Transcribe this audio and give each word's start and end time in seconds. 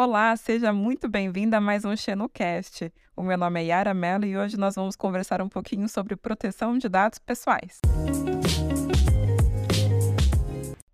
Olá, 0.00 0.36
seja 0.36 0.72
muito 0.72 1.08
bem-vinda 1.08 1.56
a 1.56 1.60
mais 1.60 1.84
um 1.84 1.96
XenoCast. 1.96 2.92
O 3.16 3.22
meu 3.24 3.36
nome 3.36 3.60
é 3.60 3.64
Yara 3.64 3.92
Mello 3.92 4.24
e 4.24 4.38
hoje 4.38 4.56
nós 4.56 4.76
vamos 4.76 4.94
conversar 4.94 5.42
um 5.42 5.48
pouquinho 5.48 5.88
sobre 5.88 6.14
proteção 6.14 6.78
de 6.78 6.88
dados 6.88 7.18
pessoais. 7.18 7.80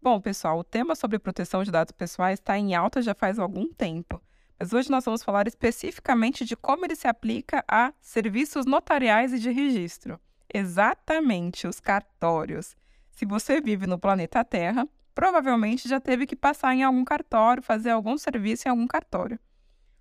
Bom, 0.00 0.18
pessoal, 0.22 0.58
o 0.58 0.64
tema 0.64 0.94
sobre 0.94 1.18
proteção 1.18 1.62
de 1.62 1.70
dados 1.70 1.92
pessoais 1.92 2.38
está 2.38 2.56
em 2.56 2.74
alta 2.74 3.02
já 3.02 3.14
faz 3.14 3.38
algum 3.38 3.70
tempo, 3.74 4.22
mas 4.58 4.72
hoje 4.72 4.90
nós 4.90 5.04
vamos 5.04 5.22
falar 5.22 5.46
especificamente 5.46 6.42
de 6.42 6.56
como 6.56 6.86
ele 6.86 6.96
se 6.96 7.06
aplica 7.06 7.62
a 7.68 7.92
serviços 8.00 8.64
notariais 8.64 9.34
e 9.34 9.38
de 9.38 9.50
registro. 9.50 10.18
Exatamente, 10.48 11.66
os 11.66 11.78
cartórios. 11.78 12.74
Se 13.10 13.26
você 13.26 13.60
vive 13.60 13.86
no 13.86 13.98
planeta 13.98 14.42
Terra, 14.42 14.88
provavelmente 15.14 15.88
já 15.88 16.00
teve 16.00 16.26
que 16.26 16.34
passar 16.34 16.74
em 16.74 16.82
algum 16.82 17.04
cartório, 17.04 17.62
fazer 17.62 17.90
algum 17.90 18.18
serviço 18.18 18.66
em 18.66 18.70
algum 18.70 18.86
cartório. 18.86 19.38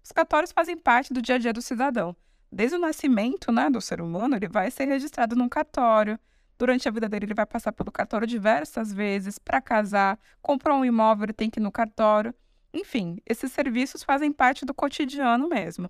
Os 0.04 0.11
cartórios 0.11 0.52
fazem 0.52 0.75
parte 0.75 1.14
do 1.14 1.21
dia 1.21 1.36
a 1.36 1.37
dia 1.37 1.54
do 1.54 1.61
cidadão. 1.61 2.15
Desde 2.51 2.75
o 2.75 2.79
nascimento 2.79 3.51
né, 3.51 3.70
do 3.70 3.79
ser 3.79 4.01
humano, 4.01 4.36
ele 4.36 4.47
vai 4.47 4.70
ser 4.70 4.86
registrado 4.86 5.36
num 5.36 5.47
cartório. 5.47 6.20
Durante 6.57 6.87
a 6.87 6.92
vida 6.92 7.07
dele, 7.07 7.25
ele 7.25 7.34
vai 7.34 7.46
passar 7.46 7.71
pelo 7.71 7.92
cartório 7.92 8.28
diversas 8.28 8.93
vezes 8.93 9.39
para 9.39 9.61
casar, 9.61 10.20
comprar 10.42 10.75
um 10.75 10.86
imóvel, 10.86 11.25
ele 11.25 11.34
tem 11.34 11.50
que 11.50 11.59
ir 11.59 11.64
no 11.64 11.71
cartório. 11.71 12.34
Enfim, 12.73 13.18
esses 13.25 13.51
serviços 13.51 14.04
fazem 14.04 14.32
parte 14.32 14.65
do 14.65 14.73
cotidiano 14.73 15.48
mesmo. 15.48 15.89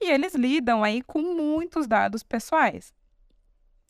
E 0.00 0.10
eles 0.10 0.34
lidam 0.34 0.82
aí 0.82 1.00
com 1.02 1.20
muitos 1.20 1.86
dados 1.86 2.22
pessoais. 2.22 2.92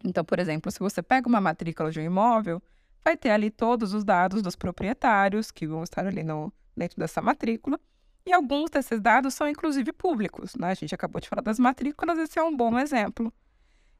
Então, 0.05 0.25
por 0.25 0.39
exemplo, 0.39 0.71
se 0.71 0.79
você 0.79 1.03
pega 1.03 1.29
uma 1.29 1.41
matrícula 1.41 1.91
de 1.91 1.99
um 1.99 2.05
imóvel, 2.05 2.63
vai 3.05 3.17
ter 3.17 3.31
ali 3.31 3.51
todos 3.51 3.93
os 3.93 4.03
dados 4.03 4.41
dos 4.41 4.57
proprietários 4.57 5.51
que 5.51 5.67
vão 5.67 5.83
estar 5.83 6.07
ali 6.07 6.25
no, 6.25 6.53
dentro 6.77 6.99
dessa 6.99 7.21
matrícula. 7.21 7.79
E 8.27 8.33
alguns 8.33 8.71
desses 8.71 9.01
dados 9.01 9.35
são 9.35 9.47
inclusive 9.47 9.93
públicos. 9.93 10.55
Né? 10.57 10.71
A 10.71 10.75
gente 10.75 10.95
acabou 10.95 11.21
de 11.21 11.29
falar 11.29 11.43
das 11.43 11.59
matrículas, 11.59 12.19
esse 12.19 12.39
é 12.39 12.43
um 12.43 12.57
bom 12.57 12.79
exemplo. 12.79 13.33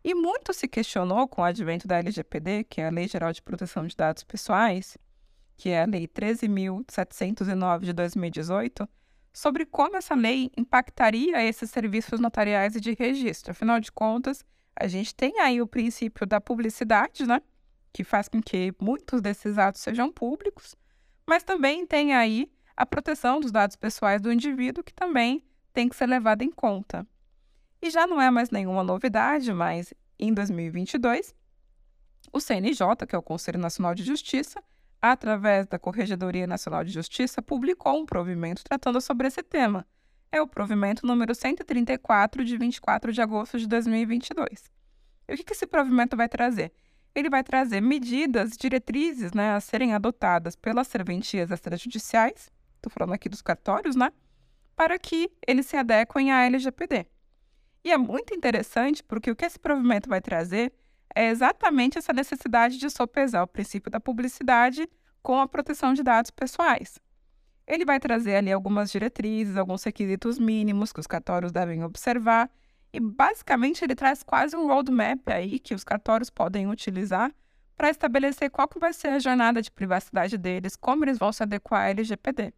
E 0.03 0.15
muito 0.15 0.53
se 0.53 0.67
questionou 0.67 1.29
com 1.29 1.43
o 1.43 1.45
advento 1.45 1.87
da 1.87 1.99
LGPD, 1.99 2.65
que 2.65 2.81
é 2.81 2.87
a 2.87 2.91
Lei 2.91 3.07
Geral 3.07 3.33
de 3.33 3.43
Proteção 3.43 3.87
de 3.87 3.95
Dados 3.95 4.25
Pessoais, 4.25 4.97
que 5.57 5.71
é 5.71 5.83
a 5.83 5.87
Lei 5.87 6.09
13.709 6.09 7.81
de 7.81 7.93
2018, 7.93 8.89
sobre 9.33 9.67
como 9.67 9.97
essa 9.97 10.15
lei 10.15 10.51
impactaria 10.57 11.43
esses 11.43 11.71
serviços 11.71 12.21
notariais 12.21 12.77
e 12.77 12.81
de 12.81 12.95
registro. 12.95 13.51
Afinal 13.51 13.81
de 13.81 13.91
contas, 13.91 14.45
a 14.77 14.87
gente 14.87 15.15
tem 15.15 15.41
aí 15.41 15.61
o 15.61 15.67
princípio 15.67 16.27
da 16.27 16.41
publicidade, 16.41 17.27
né? 17.27 17.41
Que 17.95 18.03
faz 18.03 18.29
com 18.29 18.43
que 18.43 18.75
muitos 18.81 19.23
desses 19.23 19.57
atos 19.57 19.81
sejam 19.81 20.11
públicos, 20.11 20.75
mas 21.25 21.45
também 21.45 21.87
tem 21.87 22.13
aí 22.13 22.53
a 22.77 22.85
proteção 22.85 23.39
dos 23.39 23.53
dados 23.53 23.77
pessoais 23.77 24.21
do 24.21 24.33
indivíduo, 24.33 24.83
que 24.83 24.93
também 24.93 25.47
tem 25.73 25.89
que 25.89 25.95
ser 25.95 26.07
levada 26.07 26.43
em 26.43 26.51
conta. 26.51 27.07
E 27.81 27.89
já 27.91 28.05
não 28.05 28.21
é 28.21 28.33
mais 28.33 28.51
nenhuma 28.51 28.83
novidade, 28.83 29.53
mas 29.55 29.95
em 30.19 30.35
2022, 30.35 31.33
o 32.33 32.41
CNJ, 32.41 33.07
que 33.09 33.15
é 33.15 33.19
o 33.19 33.23
Conselho 33.23 33.61
Nacional 33.61 33.95
de 33.95 34.03
Justiça, 34.03 34.61
através 35.01 35.67
da 35.67 35.79
Corregedoria 35.79 36.49
Nacional 36.49 36.83
de 36.83 36.91
Justiça, 36.91 37.41
publicou 37.41 38.01
um 38.01 38.05
provimento 38.07 38.65
tratando 38.65 39.01
sobre 39.01 39.29
esse 39.29 39.43
tema. 39.43 39.87
É 40.33 40.43
o 40.43 40.49
provimento 40.49 41.07
número 41.07 41.33
134, 41.33 42.45
de 42.45 42.57
24 42.57 43.13
de 43.13 43.23
agosto 43.23 43.57
de 43.57 43.69
2022. 43.69 44.73
E 45.29 45.35
o 45.35 45.37
que 45.37 45.53
esse 45.53 45.67
provimento 45.67 46.17
vai 46.17 46.29
trazer? 46.29 46.73
Ele 47.15 47.31
vai 47.31 47.45
trazer 47.45 47.81
medidas, 47.81 48.57
diretrizes 48.57 49.33
né, 49.33 49.53
a 49.53 49.61
serem 49.61 49.95
adotadas 49.95 50.57
pelas 50.57 50.89
serventias 50.89 51.51
extrajudiciais, 51.51 52.51
estou 52.77 52.91
falando 52.91 53.15
aqui 53.15 53.29
dos 53.29 53.41
cartórios, 53.41 53.95
né, 53.95 54.11
para 54.75 54.99
que 54.99 55.31
eles 55.47 55.67
se 55.67 55.77
adequem 55.77 56.33
à 56.33 56.45
LGPD. 56.45 57.07
E 57.85 57.93
é 57.93 57.99
muito 57.99 58.35
interessante 58.35 59.03
porque 59.05 59.31
o 59.31 59.37
que 59.37 59.45
esse 59.45 59.59
provimento 59.59 60.09
vai 60.09 60.21
trazer 60.21 60.73
é 61.15 61.29
exatamente 61.29 61.99
essa 61.99 62.13
necessidade 62.13 62.79
de 62.79 62.91
sopesar 62.91 63.43
o 63.43 63.47
princípio 63.47 63.91
da 63.91 64.01
publicidade 64.01 64.89
com 65.23 65.39
a 65.39 65.47
proteção 65.47 65.95
de 65.95 66.03
dados 66.03 66.31
pessoais. 66.31 66.99
Ele 67.67 67.85
vai 67.85 68.01
trazer 68.01 68.37
ali 68.37 68.53
algumas 68.53 68.91
diretrizes, 68.91 69.57
alguns 69.57 69.83
requisitos 69.85 70.39
mínimos 70.39 70.93
que 70.93 71.01
os 71.01 71.07
cartórios 71.07 71.53
devem 71.53 71.85
observar 71.85 72.51
e 72.95 73.01
basicamente 73.01 73.85
ele 73.85 73.97
traz 73.97 74.23
quase 74.23 74.55
um 74.57 74.69
roadmap 74.69 75.29
aí 75.29 75.59
que 75.59 75.75
os 75.75 75.83
cartórios 75.83 76.31
podem 76.31 76.69
utilizar 76.69 77.35
para 77.77 77.91
estabelecer 77.91 78.49
qual 78.51 78.69
que 78.69 78.79
vai 78.79 78.93
ser 78.93 79.09
a 79.09 79.19
jornada 79.19 79.61
de 79.61 79.69
privacidade 79.69 80.39
deles, 80.39 80.77
como 80.77 81.05
eles 81.05 81.19
vão 81.19 81.33
se 81.33 81.43
adequar 81.43 81.87
à 81.87 81.91
LGPD. 81.91 82.55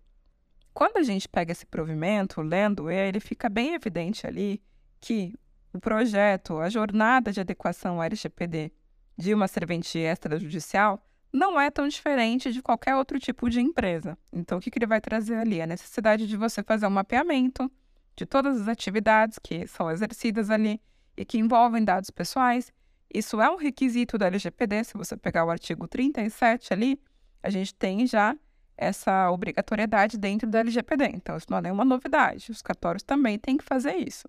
Quando 0.75 0.99
a 0.99 1.03
gente 1.03 1.27
pega 1.27 1.53
esse 1.53 1.65
provimento, 1.65 2.43
lendo 2.43 2.91
ele, 2.91 3.19
fica 3.19 3.49
bem 3.49 3.73
evidente 3.73 4.27
ali 4.27 4.63
que 5.01 5.33
o 5.73 5.81
projeto, 5.81 6.59
a 6.59 6.69
jornada 6.69 7.33
de 7.33 7.41
adequação 7.41 7.99
à 7.99 8.05
LGPD 8.05 8.71
de 9.17 9.33
uma 9.33 9.49
serventia 9.49 10.13
extrajudicial 10.13 11.03
não 11.33 11.59
é 11.59 11.71
tão 11.71 11.89
diferente 11.89 12.53
de 12.53 12.61
qualquer 12.61 12.95
outro 12.95 13.19
tipo 13.19 13.49
de 13.49 13.59
empresa. 13.59 14.19
Então, 14.31 14.59
o 14.59 14.61
que, 14.61 14.71
que 14.71 14.79
ele 14.79 14.87
vai 14.87 15.01
trazer 15.01 15.37
ali? 15.37 15.63
A 15.63 15.67
necessidade 15.67 16.27
de 16.27 16.37
você 16.37 16.63
fazer 16.63 16.87
um 16.87 16.91
mapeamento 16.91 17.73
de 18.17 18.25
todas 18.25 18.63
as 18.63 18.69
atividades 18.69 19.39
que 19.39 19.67
são 19.67 19.91
exercidas 19.91 20.51
ali 20.51 20.81
e 21.17 21.25
que 21.25 21.39
envolvem 21.39 21.85
dados 21.85 22.11
pessoais. 22.11 22.73
Isso 23.13 23.41
é 23.41 23.51
um 23.51 23.57
requisito 23.57 24.19
da 24.19 24.27
LGPD. 24.27 24.85
Se 24.85 24.95
você 24.95 25.17
pegar 25.17 25.45
o 25.45 25.51
artigo 25.51 25.87
37 25.87 26.73
ali, 26.73 27.01
a 27.43 27.51
gente 27.51 27.75
tem 27.75 28.07
já 28.07 28.37
essa 28.77 29.31
obrigatoriedade 29.31 30.19
dentro 30.19 30.49
da 30.49 30.61
LGPD. 30.61 31.05
Então, 31.15 31.37
isso 31.37 31.47
não 31.49 31.59
é 31.59 31.63
nenhuma 31.63 31.85
novidade. 31.85 32.51
Os 32.51 32.61
cartórios 32.61 33.03
também 33.03 33.39
têm 33.39 33.57
que 33.57 33.65
fazer 33.65 33.95
isso. 33.95 34.29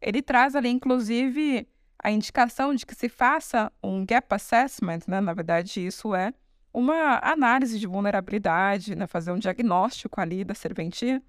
Ele 0.00 0.22
traz 0.22 0.54
ali, 0.54 0.68
inclusive, 0.68 1.66
a 1.98 2.10
indicação 2.10 2.74
de 2.74 2.86
que 2.86 2.94
se 2.94 3.08
faça 3.08 3.72
um 3.82 4.06
gap 4.06 4.32
assessment, 4.34 5.00
né? 5.06 5.20
Na 5.20 5.34
verdade, 5.34 5.84
isso 5.84 6.14
é 6.14 6.32
uma 6.72 7.18
análise 7.22 7.78
de 7.78 7.86
vulnerabilidade, 7.86 8.94
né? 8.94 9.06
fazer 9.06 9.32
um 9.32 9.38
diagnóstico 9.38 10.20
ali 10.20 10.44
da 10.44 10.54
serventia 10.54 11.22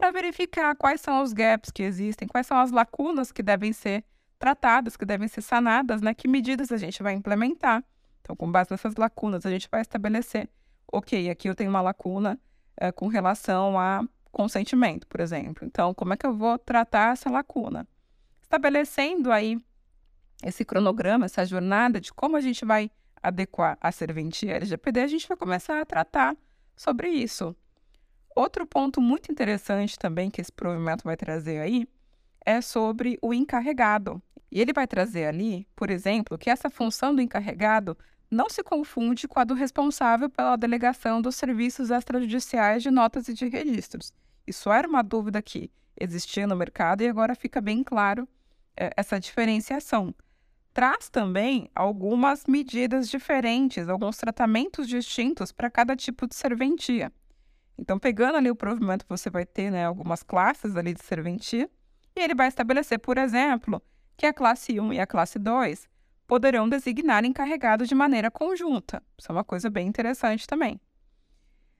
para 0.00 0.10
verificar 0.10 0.74
quais 0.74 1.00
são 1.02 1.22
os 1.22 1.34
gaps 1.34 1.70
que 1.70 1.82
existem, 1.82 2.26
quais 2.26 2.46
são 2.46 2.58
as 2.58 2.70
lacunas 2.70 3.30
que 3.30 3.42
devem 3.42 3.72
ser 3.72 4.02
tratadas, 4.38 4.96
que 4.96 5.04
devem 5.04 5.28
ser 5.28 5.42
sanadas, 5.42 6.00
né? 6.00 6.14
Que 6.14 6.26
medidas 6.26 6.72
a 6.72 6.78
gente 6.78 7.02
vai 7.02 7.12
implementar. 7.12 7.84
Então, 8.22 8.34
com 8.34 8.50
base 8.50 8.70
nessas 8.70 8.96
lacunas, 8.96 9.44
a 9.44 9.50
gente 9.50 9.68
vai 9.70 9.82
estabelecer, 9.82 10.48
ok, 10.90 11.28
aqui 11.28 11.48
eu 11.48 11.54
tenho 11.54 11.68
uma 11.68 11.82
lacuna 11.82 12.40
é, 12.76 12.90
com 12.90 13.08
relação 13.08 13.78
a 13.78 14.02
consentimento, 14.32 15.06
por 15.06 15.20
exemplo. 15.20 15.66
Então, 15.66 15.92
como 15.92 16.14
é 16.14 16.16
que 16.16 16.26
eu 16.26 16.34
vou 16.34 16.58
tratar 16.58 17.12
essa 17.12 17.30
lacuna? 17.30 17.86
Estabelecendo 18.42 19.30
aí 19.30 19.58
esse 20.42 20.64
cronograma, 20.64 21.26
essa 21.26 21.44
jornada 21.44 22.00
de 22.00 22.12
como 22.12 22.36
a 22.36 22.40
gente 22.40 22.64
vai 22.64 22.90
adequar 23.22 23.76
a 23.80 23.92
serventia 23.92 24.56
LGPD, 24.56 25.00
a 25.00 25.06
gente 25.06 25.28
vai 25.28 25.36
começar 25.36 25.78
a 25.78 25.84
tratar 25.84 26.34
sobre 26.74 27.10
isso. 27.10 27.54
Outro 28.40 28.66
ponto 28.66 29.02
muito 29.02 29.30
interessante 29.30 29.98
também 29.98 30.30
que 30.30 30.40
esse 30.40 30.50
provimento 30.50 31.04
vai 31.04 31.14
trazer 31.14 31.60
aí 31.60 31.86
é 32.42 32.62
sobre 32.62 33.18
o 33.20 33.34
encarregado. 33.34 34.22
E 34.50 34.62
ele 34.62 34.72
vai 34.72 34.86
trazer 34.86 35.26
ali, 35.26 35.68
por 35.76 35.90
exemplo, 35.90 36.38
que 36.38 36.48
essa 36.48 36.70
função 36.70 37.14
do 37.14 37.20
encarregado 37.20 37.94
não 38.30 38.48
se 38.48 38.62
confunde 38.62 39.28
com 39.28 39.38
a 39.38 39.44
do 39.44 39.52
responsável 39.52 40.30
pela 40.30 40.56
delegação 40.56 41.20
dos 41.20 41.36
serviços 41.36 41.90
extrajudiciais 41.90 42.82
de 42.82 42.90
notas 42.90 43.28
e 43.28 43.34
de 43.34 43.46
registros. 43.46 44.10
Isso 44.46 44.72
era 44.72 44.88
uma 44.88 45.02
dúvida 45.02 45.42
que 45.42 45.70
existia 45.94 46.46
no 46.46 46.56
mercado 46.56 47.02
e 47.02 47.08
agora 47.08 47.34
fica 47.34 47.60
bem 47.60 47.84
claro 47.84 48.26
é, 48.74 48.90
essa 48.96 49.20
diferenciação. 49.20 50.14
Traz 50.72 51.10
também 51.10 51.70
algumas 51.74 52.46
medidas 52.46 53.06
diferentes, 53.10 53.86
alguns 53.86 54.16
tratamentos 54.16 54.88
distintos 54.88 55.52
para 55.52 55.68
cada 55.68 55.94
tipo 55.94 56.26
de 56.26 56.34
serventia. 56.34 57.12
Então, 57.80 57.98
pegando 57.98 58.36
ali 58.36 58.50
o 58.50 58.54
provimento, 58.54 59.06
você 59.08 59.30
vai 59.30 59.46
ter 59.46 59.70
né, 59.70 59.86
algumas 59.86 60.22
classes 60.22 60.76
ali 60.76 60.92
de 60.92 61.02
serventia, 61.02 61.68
e 62.14 62.20
ele 62.20 62.34
vai 62.34 62.46
estabelecer, 62.46 62.98
por 62.98 63.16
exemplo, 63.16 63.82
que 64.18 64.26
a 64.26 64.34
classe 64.34 64.78
1 64.78 64.92
e 64.92 65.00
a 65.00 65.06
classe 65.06 65.38
2 65.38 65.88
poderão 66.26 66.68
designar 66.68 67.24
encarregados 67.24 67.88
de 67.88 67.94
maneira 67.94 68.30
conjunta. 68.30 69.02
Isso 69.18 69.32
é 69.32 69.34
uma 69.34 69.42
coisa 69.42 69.70
bem 69.70 69.88
interessante 69.88 70.46
também. 70.46 70.78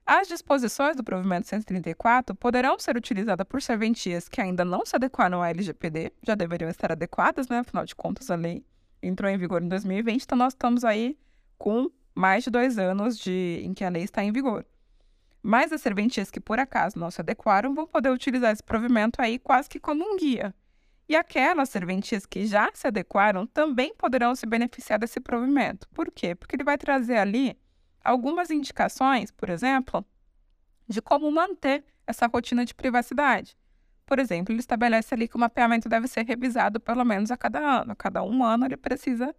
As 0.06 0.26
disposições 0.26 0.96
do 0.96 1.04
provimento 1.04 1.46
134 1.46 2.34
poderão 2.34 2.78
ser 2.78 2.96
utilizadas 2.96 3.46
por 3.46 3.60
serventias 3.60 4.26
que 4.26 4.40
ainda 4.40 4.64
não 4.64 4.86
se 4.86 4.96
adequaram 4.96 5.42
à 5.42 5.50
LGPD, 5.50 6.12
já 6.26 6.34
deveriam 6.34 6.70
estar 6.70 6.90
adequadas, 6.90 7.46
né? 7.48 7.58
Afinal 7.58 7.84
de 7.84 7.94
contas, 7.94 8.30
a 8.30 8.34
lei 8.34 8.64
entrou 9.02 9.30
em 9.30 9.36
vigor 9.36 9.62
em 9.62 9.68
2020, 9.68 10.24
então 10.24 10.38
nós 10.38 10.54
estamos 10.54 10.82
aí 10.82 11.16
com 11.58 11.90
mais 12.14 12.42
de 12.42 12.50
dois 12.50 12.78
anos 12.78 13.18
de, 13.18 13.60
em 13.62 13.74
que 13.74 13.84
a 13.84 13.90
lei 13.90 14.02
está 14.02 14.24
em 14.24 14.32
vigor. 14.32 14.64
Mas 15.42 15.72
as 15.72 15.80
serventias 15.80 16.30
que 16.30 16.40
por 16.40 16.58
acaso 16.58 16.98
não 16.98 17.10
se 17.10 17.20
adequaram 17.20 17.74
vão 17.74 17.86
poder 17.86 18.10
utilizar 18.10 18.52
esse 18.52 18.62
provimento 18.62 19.20
aí 19.22 19.38
quase 19.38 19.68
que 19.68 19.80
como 19.80 20.04
um 20.04 20.16
guia. 20.16 20.54
E 21.08 21.16
aquelas 21.16 21.70
serventias 21.70 22.24
que 22.24 22.46
já 22.46 22.70
se 22.72 22.86
adequaram 22.86 23.46
também 23.46 23.94
poderão 23.94 24.34
se 24.34 24.46
beneficiar 24.46 24.98
desse 24.98 25.18
provimento. 25.18 25.88
Por 25.88 26.10
quê? 26.10 26.34
Porque 26.34 26.54
ele 26.54 26.62
vai 26.62 26.78
trazer 26.78 27.16
ali 27.16 27.58
algumas 28.04 28.50
indicações, 28.50 29.30
por 29.30 29.50
exemplo, 29.50 30.04
de 30.86 31.02
como 31.02 31.30
manter 31.30 31.84
essa 32.06 32.26
rotina 32.26 32.64
de 32.64 32.74
privacidade. 32.74 33.56
Por 34.06 34.18
exemplo, 34.18 34.52
ele 34.52 34.60
estabelece 34.60 35.14
ali 35.14 35.28
que 35.28 35.36
o 35.36 35.38
mapeamento 35.38 35.88
deve 35.88 36.08
ser 36.08 36.24
revisado 36.24 36.80
pelo 36.80 37.04
menos 37.04 37.30
a 37.30 37.36
cada 37.36 37.60
ano. 37.60 37.92
A 37.92 37.96
cada 37.96 38.22
um 38.22 38.44
ano 38.44 38.66
ele 38.66 38.76
precisa 38.76 39.34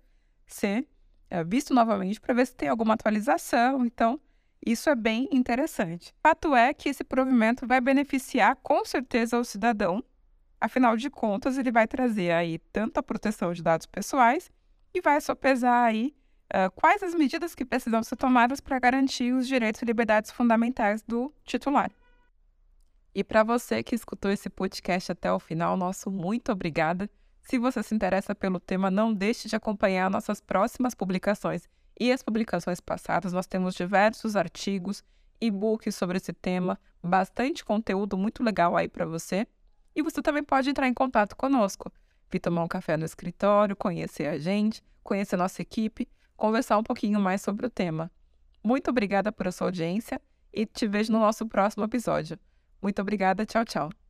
ser 0.48 0.88
é, 1.30 1.44
visto 1.44 1.74
novamente 1.74 2.20
para 2.20 2.34
ver 2.34 2.48
se 2.48 2.56
tem 2.56 2.70
alguma 2.70 2.94
atualização. 2.94 3.86
Então, 3.86 4.20
isso 4.66 4.90
é 4.90 4.96
bem 4.96 5.28
interessante. 5.32 6.14
Fato 6.22 6.56
é 6.56 6.74
que 6.74 6.90
esse 6.90 7.04
provimento 7.04 7.66
vai 7.66 7.82
beneficiar 7.82 8.56
com 8.58 8.86
certeza 8.86 9.38
o 9.40 9.44
cidadão. 9.44 10.04
Afinal 10.60 10.96
de 10.96 11.10
contas, 11.10 11.58
ele 11.58 11.72
vai 11.72 11.88
trazer 11.88 12.32
aí 12.32 12.60
tanto 12.72 13.00
a 13.00 13.04
proteção 13.04 13.52
de 13.54 13.64
dados 13.64 13.88
pessoais 13.88 14.52
e 14.94 15.02
vai 15.02 15.20
sopesar 15.20 15.86
aí 15.86 16.16
uh, 16.54 16.70
quais 16.76 17.02
as 17.02 17.16
medidas 17.16 17.56
que 17.56 17.66
precisam 17.66 18.04
ser 18.04 18.16
tomadas 18.16 18.60
para 18.60 18.78
garantir 18.78 19.34
os 19.34 19.48
direitos 19.48 19.82
e 19.82 19.86
liberdades 19.86 20.30
fundamentais 20.30 21.02
do 21.02 21.34
titular. 21.44 21.92
E 23.16 23.24
para 23.24 23.44
você 23.44 23.82
que 23.82 23.96
escutou 23.96 24.30
esse 24.30 24.50
podcast 24.50 25.12
até 25.12 25.32
o 25.34 25.40
final, 25.40 25.76
nosso 25.76 26.12
muito 26.12 26.52
obrigada. 26.52 27.10
Se 27.42 27.58
você 27.58 27.82
se 27.82 27.96
interessa 27.96 28.36
pelo 28.36 28.60
tema, 28.60 28.92
não 28.92 29.12
deixe 29.12 29.50
de 29.50 29.56
acompanhar 29.56 30.10
nossas 30.10 30.40
próximas 30.40 30.94
publicações 30.94 31.68
e 32.00 32.12
as 32.12 32.22
publicações 32.22 32.80
passadas. 32.80 33.34
Nós 33.34 33.48
temos 33.48 33.76
diversos 33.76 34.36
artigos, 34.36 35.04
e-books 35.40 35.96
sobre 35.96 36.18
esse 36.18 36.34
tema, 36.34 36.80
bastante 37.04 37.66
conteúdo 37.66 38.18
muito 38.18 38.44
legal 38.44 38.78
aí 38.78 38.88
para 38.88 39.06
você. 39.06 39.48
E 39.96 40.02
você 40.02 40.22
também 40.22 40.44
pode 40.44 40.70
entrar 40.70 40.88
em 40.88 40.94
contato 40.94 41.36
conosco, 41.36 41.92
vir 42.32 42.40
tomar 42.40 42.64
um 42.64 42.68
café 42.68 42.96
no 42.96 43.06
escritório, 43.06 43.76
conhecer 43.76 44.28
a 44.28 44.38
gente, 44.38 44.84
conhecer 45.04 45.36
a 45.36 45.40
nossa 45.40 45.62
equipe, 45.62 46.08
conversar 46.38 46.78
um 46.78 46.84
pouquinho 46.84 47.20
mais 47.20 47.42
sobre 47.42 47.66
o 47.66 47.70
tema. 47.70 48.10
Muito 48.64 48.90
obrigada 48.90 49.32
por 49.32 49.52
sua 49.52 49.68
audiência 49.68 50.22
e 50.54 50.66
te 50.66 50.88
vejo 50.88 51.12
no 51.12 51.20
nosso 51.20 51.46
próximo 51.46 51.84
episódio. 51.84 52.38
Muito 52.82 53.02
obrigada, 53.02 53.46
tchau, 53.46 53.66
tchau. 53.66 54.01